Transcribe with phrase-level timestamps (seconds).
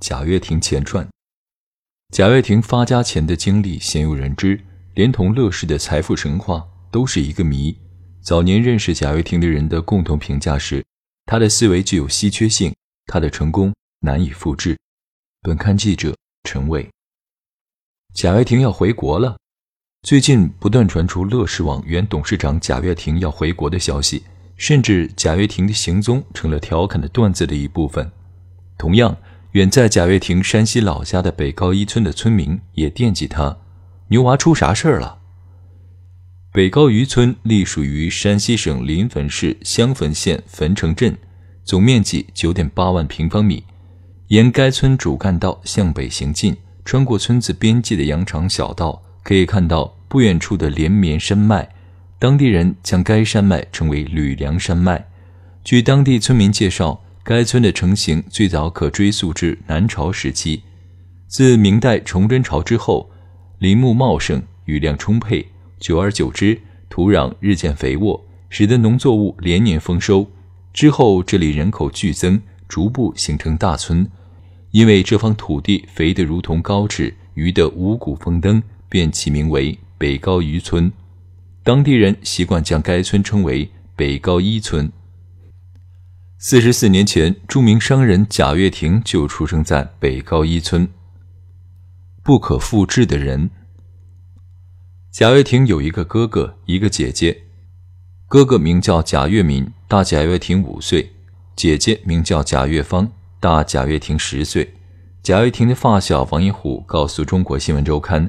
[0.00, 1.04] 贾跃亭前传》。
[2.10, 4.58] 贾跃亭发家前的经历鲜有人知，
[4.94, 7.76] 连同乐视的财富神话都是一个谜。
[8.22, 10.82] 早年认识贾跃亭的人的共同评价是，
[11.26, 12.74] 他的思维具有稀缺性，
[13.06, 14.76] 他的成功难以复制。
[15.42, 16.88] 本刊记者陈伟。
[18.14, 19.36] 贾跃亭要回国了。
[20.02, 24.24] 最近不断传出乐视网原董事长贾跃亭要回国的消息。
[24.56, 28.12] 甚至贾跃亭的行踪成了调侃的段子的一部分。
[28.76, 29.16] 同样，
[29.52, 33.58] 远在贾跃亭山西老家的北高一村的村民也惦记他。
[34.08, 35.18] 牛娃出啥事儿了？
[36.52, 41.16] 北高渔村隶属于山西省临汾市襄汾县汾城镇，
[41.64, 43.64] 总面积九点八万平方米。
[44.28, 51.68] 沿该村主干道向北行进，穿过村子边际的羊肠小道，可以看到不远处的连绵山脉。
[52.20, 55.08] 当地人将该山脉称为吕梁山脉。
[55.64, 60.64] 据当地村民介绍，该村的成型最早可追溯至南朝时期。
[61.28, 63.08] 自明代崇祯朝之后，
[63.60, 65.46] 林木茂盛，雨量充沛，
[65.78, 70.28] 久而久之，土壤日渐肥沃，使得农作物连年丰收。
[70.72, 74.04] 之后，这里人口剧增，逐步形成大村。
[74.72, 80.90] 因为这方土地肥得如同高脂，鱼得五谷丰登，便起名为北高渔村。
[81.62, 84.90] 当地人习惯将该村称为北高一村。
[86.42, 90.88] 四十四年前，著名商人贾跃亭就出生在北高一村。
[92.22, 93.50] 不可复制的人。
[95.12, 97.42] 贾跃亭有一个哥哥，一个姐姐。
[98.26, 101.08] 哥哥名叫贾跃民，大贾跃亭五岁；
[101.54, 104.72] 姐姐名叫贾跃芳，大贾跃亭十岁。
[105.22, 108.26] 贾跃亭的发小王一虎告诉《中国新闻周刊》。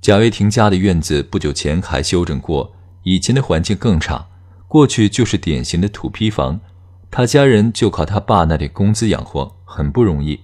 [0.00, 2.72] 贾跃亭家的院子不久前还修整过，
[3.02, 4.28] 以前的环境更差，
[4.68, 6.60] 过去就是典型的土坯房，
[7.14, 10.40] 他家人就靠他爸那点工资养活，很不容易。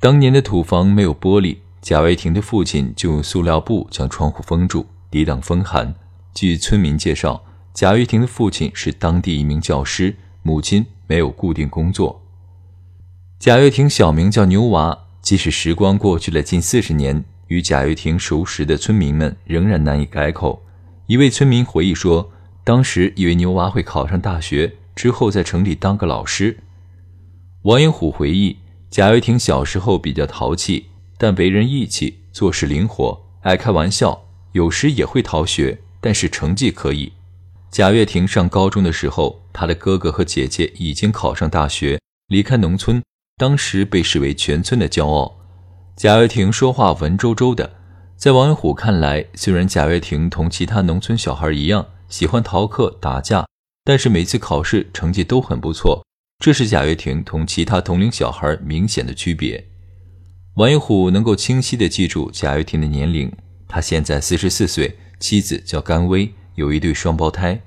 [0.00, 5.94] 当年的土房没有玻璃，贾跃亭的父亲就用塑料布将窗户封住，抵挡风寒。
[6.34, 12.20] 据村民介绍，贾跃亭的父亲是当地一名教师，母亲没有固定工作。
[13.38, 17.24] 贾跃亭小名叫牛娃，即使时光过去了近四十年。
[17.46, 20.64] 与贾跃亭熟识的村民们仍然难以改口。
[21.06, 22.32] 一位村民回忆说
[22.64, 26.58] ：“当时以为牛娃会考上大学，之后在城里当个老师。”
[27.62, 28.56] 王英虎回忆，
[28.90, 30.86] 贾跃亭小时候比较淘气，
[31.16, 37.12] 但为人义气，做事灵活，爱开玩笑，有时也会逃学，但是成绩可以。
[37.70, 43.00] 贾跃亭上高中的时候，他的哥哥和姐姐已经考上大学，离开农村，
[43.36, 45.36] 当时被视为全村的骄傲。
[45.94, 47.74] 贾跃亭说话文绉绉的，
[48.16, 53.46] 在王永虎看来，虽然贾跃亭同其他农村小孩一样喜欢逃课打架，
[53.88, 56.04] 但是每次考试成绩都很不错，
[56.44, 59.66] 这是贾跃亭同其他同龄小孩明显的区别。
[60.56, 63.32] 王永虎能够清晰地记住贾跃亭的年龄，
[63.66, 67.58] 他现在四十四岁，妻子叫甘薇，有一对双胞胎。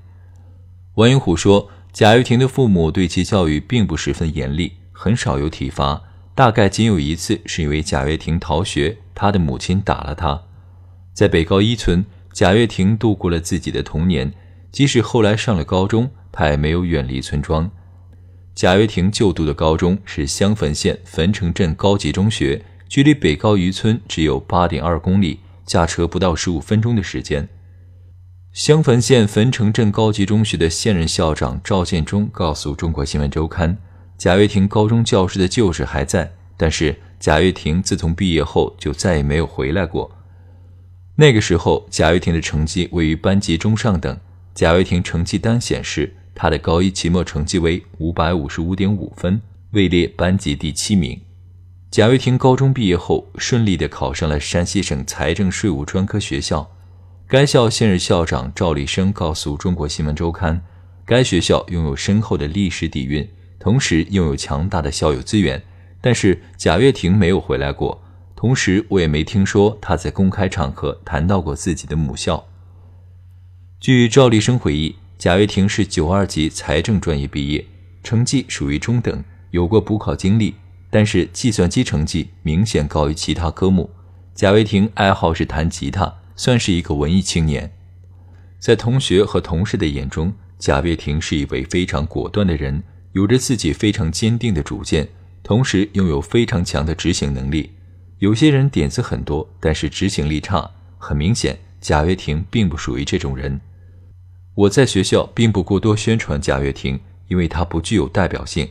[0.94, 6.04] 王永虎说，贾跃亭的父母对其教育并不十分严厉，很少有体罚。
[6.36, 10.40] 大概仅有一次，是因为贾跃亭逃学，他的母亲打了他。
[11.16, 14.32] 在北高一村，贾跃亭度过了自己的童年。
[14.72, 17.70] 即使后来上了高中，他也没有远离村庄。
[18.56, 27.48] 贾跃亭就读的高中是襄汾县汾城镇高级中学，距离北高渔村只有八点二公里，驾车不到十五分钟的时间。
[28.54, 33.76] 襄汾县汾城镇高级中学的现任校长赵建忠告诉《中国新闻周刊》。
[34.18, 40.12] 贾跃亭高中教师的旧事还在，但是贾跃亭自从毕业后就再也没有回来过。
[41.16, 44.20] 那个时候，贾跃亭的成绩位于班级中上等。
[44.54, 51.20] 贾跃亭成绩单显示，他的高一期末成绩为五百五十五点五分，位列班级第七名。
[51.90, 56.70] 贾跃亭高中毕业后，顺利地考上了山西省财政税务专科学校。
[57.28, 60.58] 该校现任校长赵立生告诉《中国新闻周刊》，
[61.06, 63.28] 该学校拥有深厚的历史底蕴。
[63.58, 65.62] 同时拥有强大的校友资源，
[66.02, 68.02] 但是贾跃亭没有回来过。
[68.36, 72.44] 同时，我也没听说他在公开场合谈到过自己的母校。
[73.82, 77.66] 据赵立生回忆，贾跃亭是九二级财政专业毕业，
[78.04, 80.54] 成绩属于中等，有过补考经历。
[80.92, 83.90] 但是计算机成绩明显高于其他科目。
[84.36, 87.72] 贾跃亭爱好是弹吉他，算是一个文艺青年。
[88.60, 92.84] 在同学和同事的眼中，贾跃亭是一位非常果断的人，
[93.14, 95.08] 有着自己非常坚定的主见，
[95.42, 97.72] 同时拥有非常强的执行能力。
[98.20, 100.70] 有些人点子很多，但是执行力差。
[101.00, 103.60] 很明显，贾跃亭并不属于这种人。
[104.54, 107.00] 我在学校并不过多宣传贾跃亭，
[107.30, 108.68] 因为他不具有代表性。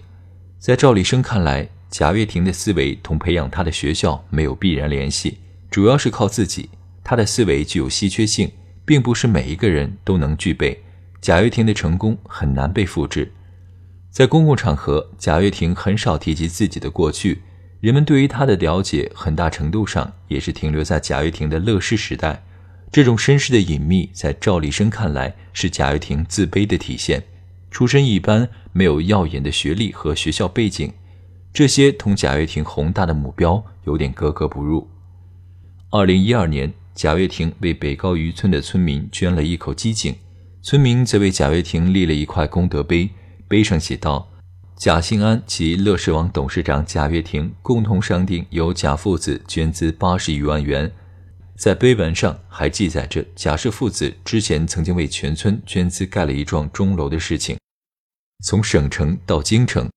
[0.58, 5.38] 在赵立生看来，贾跃亭的思维同培养他的学校没有必然联系，
[5.70, 6.68] 主要是靠自己。
[7.02, 8.50] 他的思维具有稀缺性，
[8.84, 10.82] 并不是每一个人都能具备。
[11.22, 13.32] 贾跃亭的成功很难被复制。
[14.10, 17.42] 在公共场合，贾跃亭很少提及自己的过去。
[17.80, 22.44] 人们对于他的了解，很大程度上也是停留在贾跃亭的乐视时代。
[22.92, 27.22] 这种身世的隐秘，在赵立生看来是贾跃亭自卑的体现。
[27.70, 30.92] 出身一般，没有耀眼的学历和学校背景，
[31.52, 34.88] 这些同贾跃亭宏大的目标有点格格不入。
[35.90, 40.16] 二零一二年，贾跃亭为北高渔村的村民捐了一口机井，
[40.60, 43.08] 村民则为贾跃亭立了一块功德碑，
[43.46, 44.26] 碑上写道。
[44.76, 50.90] 贾兴安及乐视网董事长贾跃亭共同商定，由贾父子捐资八十余万元。
[51.60, 57.54] 在碑文上还记载着贾氏父子之前曾经为全村捐资盖了一幢钟楼的事情。
[58.42, 59.90] 从省城到京城，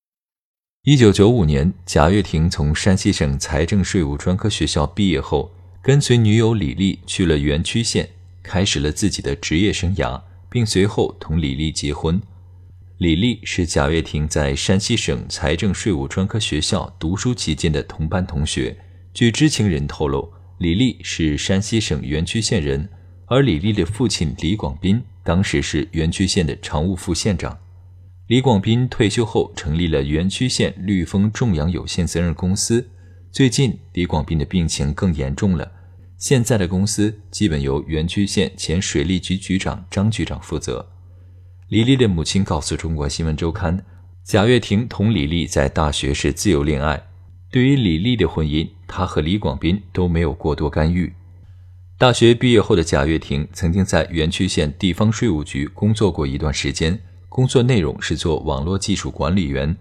[0.84, 8.10] 一九九五年，贾跃亭从山西省财政税务专科学校毕业后，跟随女友李丽去了垣曲县，
[8.44, 12.22] 开始了自己的职业生涯，并随后同李丽结婚。
[12.98, 18.78] 李丽是贾跃亭在山西省财政税务专科学校读书期间的同班同学。
[19.14, 22.88] 据知情人透露，李丽是山西省垣曲县人，
[23.26, 27.58] 而李丽的父亲李广斌当时是垣曲县的常务副县长。
[28.28, 32.88] 李广斌退休后成立了垣曲县绿丰种养有限责任公司。
[33.32, 35.72] 最近，李广斌的病情更严重了，
[36.18, 40.88] 现在的公司基本由垣曲县前水利局局长张局长负责。
[41.68, 43.84] 李丽的母亲告诉中国新闻周刊，
[44.24, 47.04] 贾跃亭同李丽在大学时自由恋爱。
[47.54, 51.14] 对于李丽的婚姻，他和李广斌都没有过多干预。
[52.00, 59.78] 大学毕业后的贾跃亭曾经在园区县地方税务局工作过一段时间，工作内容是做网络技术管理员。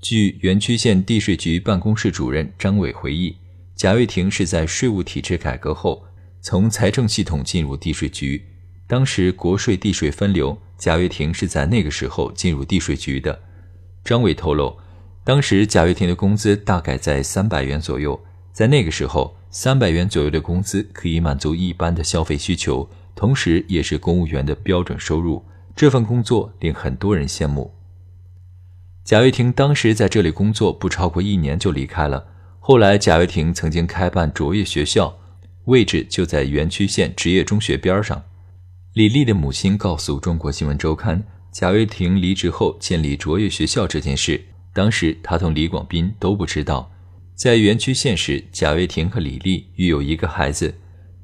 [0.00, 3.36] 据园区县地税局办公室主任张伟回忆，
[3.76, 6.06] 贾跃亭是在税务体制改革后，
[6.40, 8.42] 从财政系统进入地税局。
[8.86, 13.38] 当时国税地税分流，贾跃亭是在那个时候进入地税局的。
[14.02, 14.78] 张伟透露，
[15.24, 18.20] 当时贾跃亭的工资大概在三百元左右，
[18.52, 25.42] 在那个时候，三百元左右的工资可以满足一般的消费需求，同时也是公务员的标准收入。
[25.74, 27.72] 这份工作令很多人羡慕。
[29.02, 32.26] 贾跃亭当时在这里工作不超过一年就离开了。
[32.60, 35.16] 后来，贾跃亭曾经开办卓越学校，
[35.64, 38.22] 位置就在园区县职业中学边上。
[38.92, 44.44] 李丽的母亲告诉中国新闻周刊，贾跃亭离职后建立卓越学校这件事，
[44.74, 46.90] 当时他同李广斌都不知道。
[47.36, 50.74] 在园区县时，贾跃亭和李丽育有一个孩子。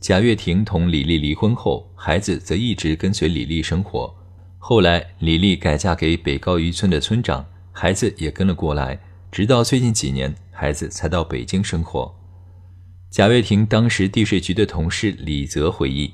[0.01, 4.15] 贾跃亭同李丽离婚后，孩子则一直跟随李丽生活。
[4.59, 8.99] 后来，李丽改嫁给北高渔村的村长，孩子也跟了过来。
[9.33, 12.15] 直到最近几年，孩子才到北京生活。
[13.11, 16.13] 贾跃亭当时地税局的同事李泽回忆。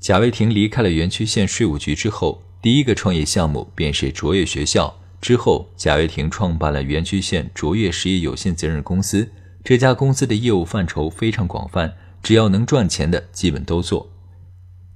[0.00, 4.92] 贾跃亭离开了园区县税务局之后，第一个创业项目便是卓越学校。
[5.22, 9.30] 之后，贾跃亭创办了园区县卓越实业有限责任公司。
[9.62, 14.10] 这家公司的业务范畴非常广泛，只要能赚钱的，基本都做。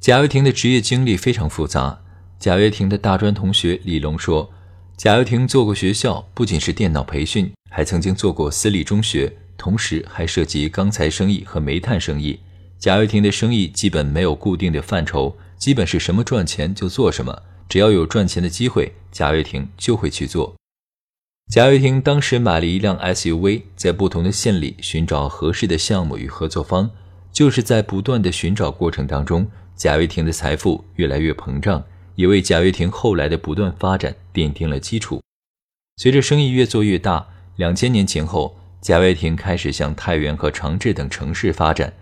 [0.00, 2.02] 贾跃亭的职业经历非常复杂。
[2.40, 4.50] 贾跃亭的大专同学李龙说，
[4.96, 12.40] 贾跃亭做过学校，不仅是电脑培训，还曾经做过私立中学，同时还涉及钢材生意和煤炭生意。
[12.80, 20.54] 贾跃亭的生意基本没有固定的范畴，基本是什么赚钱就做什么，只要有赚钱的机会，贾跃亭就会去做。
[21.48, 26.90] 贾跃亭当时买了一辆 SUV，在不同的县里寻找合适的项目与合作方，
[27.32, 29.46] 就是在不断的寻找过程当中，
[29.76, 31.84] 贾跃亭的财富越来越膨胀，
[32.16, 35.20] 也为贾跃亭后来的不断发展奠定了基础。
[35.98, 41.92] 随着生意越做越大，两千年前后，贾跃亭开始向太原和长治等城市发展。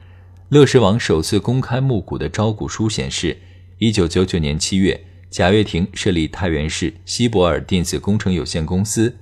[0.48, 3.36] 乐视网首次公开募股的招股书显示，
[3.78, 5.04] 一九九九年七月，
[5.34, 9.16] 贾跃亭设立太原市西博尔电子工程有限公司，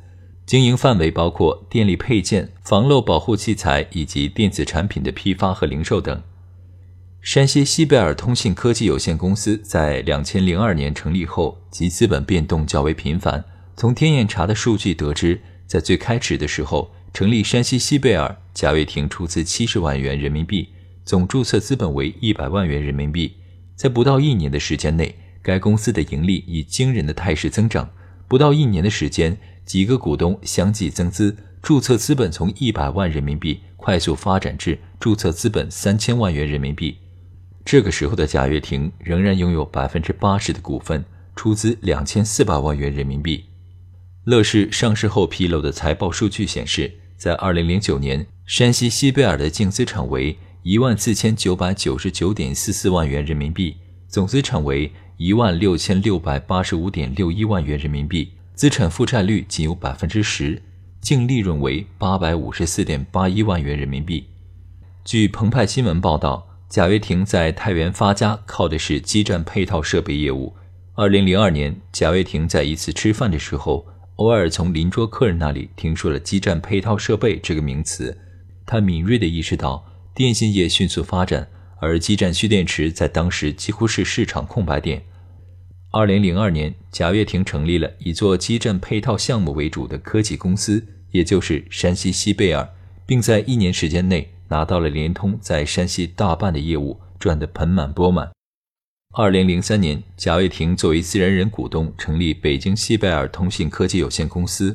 [0.45, 6.23] 经营范围包括电力配件、防漏保护器材以及电子产品的批发和零售等。
[7.23, 13.43] 山西西贝尔通信科技有限公司在两千零二年成立后，其资本变动较为频繁。
[13.75, 20.69] 从天眼查的数据得知，在最开始的时候，成立山西西贝尔，贾跃亭出资七十万元人民币，
[21.07, 23.39] 总注册资本为一百万元人民币。
[23.75, 27.91] 在不到一年的时间内，该公司的盈利以惊人的态势增长。
[28.29, 36.97] 不到一年的时间，几个股东相继增资，注册资本从一百万人民币快速发展至注册资本三千万元人民币。
[37.65, 41.05] 这个时候的贾跃亭仍然拥有百分之八十的股份，
[41.37, 43.45] 出资两千四百万元人民币。
[44.25, 46.99] 乐视上市后披露的财报数据显示。
[47.23, 53.77] 在二零零九年，山西西贝尔的净资产为一万四千九百九十九点四四万元人民币，
[54.09, 54.91] 总资产为
[55.25, 60.61] 一万六千六百八十五点六一万元人民币，资产负债率仅有百分之十，
[61.01, 64.27] 净利润为八百五十四点八一万元人民币。
[65.05, 70.53] 据澎湃新闻报道，贾跃亭在太原发家靠的是基站配套设备业务。
[70.95, 73.87] 二零零二年，贾跃亭在一次吃饭的时候。
[74.17, 78.19] 偶尔从邻桌客人那里听说了“基站配套设备”这个名词，
[78.67, 79.87] 他敏锐地意识到
[80.17, 81.49] 电信业迅速发展，
[81.79, 85.01] 而基站蓄电池在当时几乎是市场空白点。
[85.95, 92.67] 二零零二年，贾跃亭成立了以做基站配套项目为主的科技公司，也就是山西西贝尔，
[93.05, 98.31] 并在一年时间内拿到了联通在山西大半的业务，赚得盆满钵满。
[99.15, 104.75] 二零零三年，贾跃亭作为自然人股东成立北京西贝尔通信科技有限公司。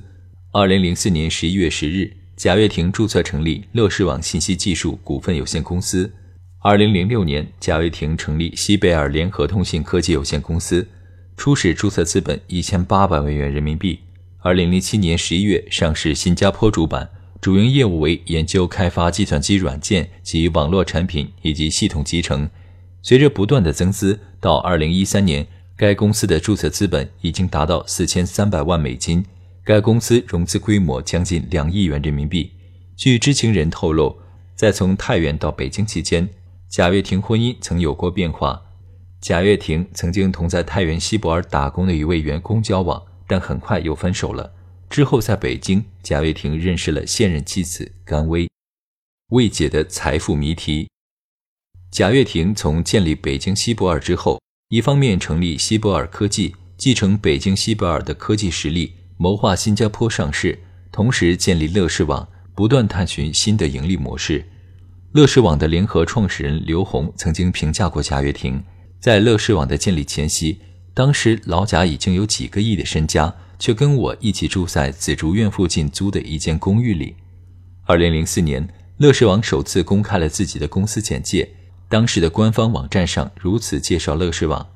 [0.54, 6.14] 二零零四年十一月十日，贾跃亭注册成立乐视网信息技术股份有限公司。
[6.60, 10.88] 二零零六年，贾跃亭成立西贝尔联合通信科技有限公司，
[11.38, 14.00] 初始注册资本一千八百万元人民币。
[14.40, 17.08] 二零零七年十一月上市新加坡主板，
[17.40, 22.50] 主营业务为研究开发计算机软件及网络产品以及系统集成。
[23.04, 25.46] 随着不断的增资，到二零一三年，
[25.78, 29.24] 该公司的注册资本已经达到四千三百万美金。
[29.64, 32.52] 该公司融资规模将近两亿元人民币。
[32.96, 34.18] 据知情人透露，
[34.56, 36.28] 在从太原到北京期间，
[36.68, 38.64] 贾跃亭婚姻曾有过变化。
[39.28, 44.54] 贾跃亭曾经同在太原西博尔打工的一位员工交往，但很快又分手了。
[44.90, 48.50] 之后在北京，贾跃亭认识了现任妻子甘薇。
[49.32, 50.88] 未解的财富谜题。
[51.92, 60.58] 贾跃亭从建立北京西博尔之后，一方面成立西博尔科技，继承北京西博尔的科技实力，谋划新加坡上市；
[60.90, 64.46] 同时建立乐视网，不断探寻新的盈利模式。
[65.12, 68.64] 乐视网的联合创始人刘宏曾经评价过贾跃亭，
[69.08, 70.60] 在乐视网的建立前夕，
[70.94, 77.16] 当时老贾已经有几个亿的身家，却跟我一起住在紫竹院附近租的一间公寓里。
[77.86, 81.48] 二零零四年，乐视网首次公开了自己的公司简介。
[81.88, 84.68] 当时的官方网站上如此介绍乐视网：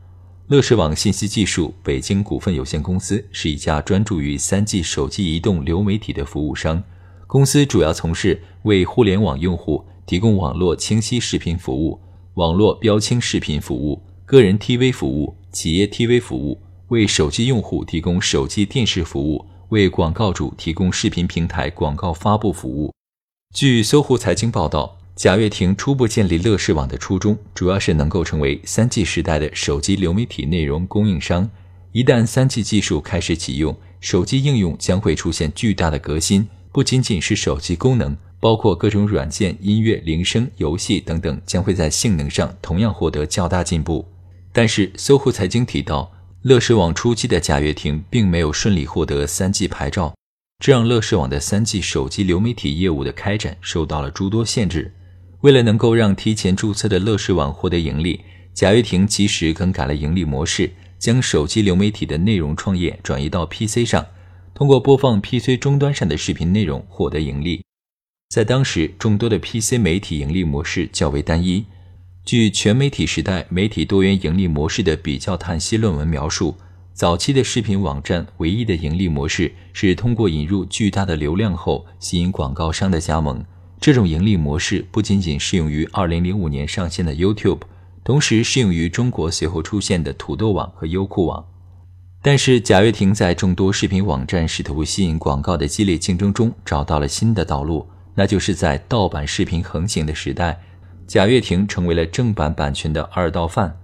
[0.47, 6.81] 乐视网信息技术北京股份有限公司是一家专注于 3G 手机移动流媒体的服务商。
[7.27, 11.99] 公司主要从事为互联网用户提供网络清晰视频服务、
[12.35, 16.57] 网络标清视频服务、个人 TV 服务、企业 TV 服务，
[16.87, 22.93] 为手机用户提供手机电视服务，为广告主提供视频平台广告发布服务。
[23.53, 24.97] 据搜狐财经报道。
[25.17, 31.47] 贾跃亭初步建立乐视网的初衷，主要是能够成为三 G 时代的手机流媒体内容供应商。
[31.91, 44.05] 一旦三 G 技术开始启用，手机应用将会出现巨大的革新，不仅仅是手机功能，包括各种软件、音乐、铃声、游戏等等，将会在性能上同样获得较大进步。
[44.53, 50.13] 但是，搜狐财经提到，乐视网初期的贾跃亭并没有顺利获得三 G 牌照，
[50.59, 54.93] 这让乐视网的三 G 手机流媒体业务的开展受到了诸多限制。
[55.39, 58.21] 为了能够让提前注册的乐视网获得盈利，
[58.53, 64.05] 贾跃亭及时更改了盈利模式，将手机流媒体的内容创业转移到 PC 上，
[64.53, 67.63] 通过播放 PC 终端上的视频内容获得盈利。
[68.29, 71.65] 在当时，众多的 PC 媒体盈利模式较为单一。
[72.31, 76.55] 据全媒体时代媒体多元盈利模式的比较叹息论文描述，
[76.93, 83.43] 早期的视频网站唯一的盈利模式是通过引入巨大的流量后吸引广告商的加盟。
[83.81, 87.63] 这种盈利模式不仅仅适用于2005年上线的 YouTube，
[88.01, 91.45] 同时适用于中国随后出现的土豆网和优酷网。
[92.21, 97.85] 但是贾跃亭在众多视频网站试图吸引广告的激烈竞争中找到了新的道路，
[98.15, 100.57] 那就是在盗版视频横行的时代，
[101.07, 103.77] 贾跃亭成为了正版版权的二道贩。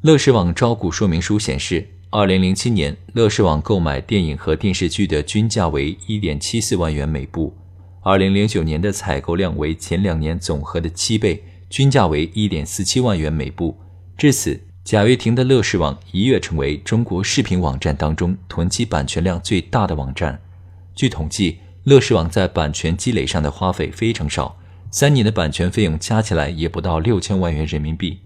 [0.00, 7.56] 乐视网招股说明书显示，2007年乐视网购买电影和电视剧的均价为1.74万元每部。
[8.02, 13.76] 二零零九年的采购量为前两年总和的七倍，均价为一点四七万元每部。
[14.18, 20.38] 至此，贾跃亭的乐视网一跃成为中国视频网站当中囤积版权量最大的网站。
[20.94, 24.56] 据统计，乐视网在版权积累上的花费非常少，
[24.94, 28.20] 三年的版权费用加起来也不到六千万元人民币。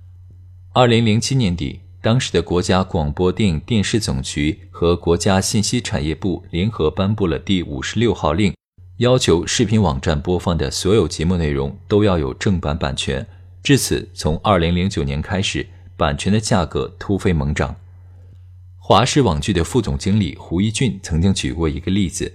[0.74, 8.54] 二零零七年底，当时的国家广播电影电视总局和国家信息产业部联合颁布了第五十六号令，
[8.98, 13.26] 要求视频网站播放的所有节目内容都要有正版版权。
[13.62, 17.74] 至此，从二零零九年开始，版权的价格突飞猛涨。
[18.76, 22.30] 华视网剧的副总经理胡一俊曾经举过一个例子：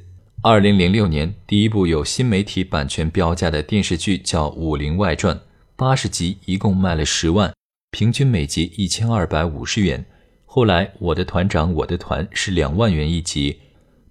[0.45, 5.33] 二零零六年，第一部有新媒体版权标价的电视剧叫《武林外传》，
[5.77, 7.53] 八十集一共卖了十万，
[7.91, 10.05] 平均每集一千二百五十元。
[10.45, 13.57] 后来，《我的团长我的团》是两万元一集。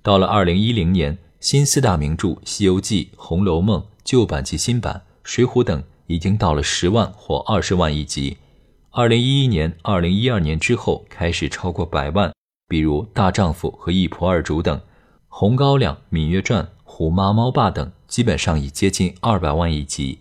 [0.02, 8.38] 到了二零一零年，新四大名著《西游记》《红楼梦》旧版及新版《水浒》等已经到了十万或二十万一集。
[8.88, 12.32] 二零一一年、二零一二年之后开始超过百万，
[12.68, 14.78] 比如《大丈夫》和《一仆二主》等，
[15.34, 20.18] 《红高粱》《芈月传》《虎妈猫爸》等基本上已接近二百万一集。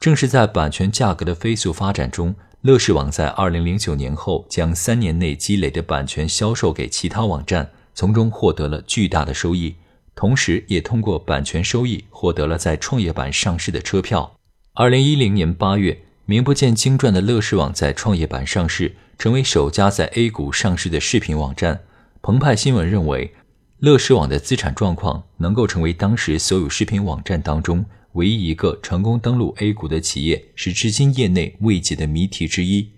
[0.00, 9.74] 正是在版权价格的飞速发展中，乐视网在二零零九年后将三年内积累的版权销售给其他网站，从中获得了巨大的收益，
[10.14, 14.32] 同时也通过版权收益获得了在创业板上市的车票。
[14.72, 16.00] 二零一零年八月。
[16.24, 21.82] 名不见经传的乐视网在创业板上市，成为首家在 A 股上市的视频网站。
[22.22, 23.34] 澎湃新闻认为，
[23.80, 32.88] 乐视网的资产状况能够成为当时所有视频网站当中唯一一个成功登陆 A 股的企业，是至今业内未解的谜题之一。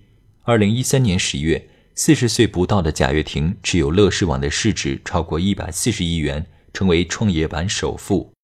[0.45, 8.36] 二零一三年十月，四十岁不到的贾跃亭持有乐视网的市值超过一百四十亿元，成为创业板首富。